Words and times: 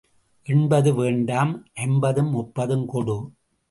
எண்பது 0.47 0.93
வேண்டாம் 0.93 1.53
ஐம்பதும் 1.73 2.29
முப்பதும் 2.29 2.85
கொடு. 2.85 3.19